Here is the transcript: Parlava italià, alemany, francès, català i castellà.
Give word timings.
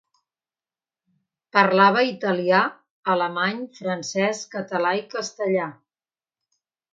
Parlava 1.57 2.01
italià, 2.11 2.61
alemany, 3.17 3.61
francès, 3.81 4.41
català 4.57 4.95
i 5.01 5.05
castellà. 5.13 5.69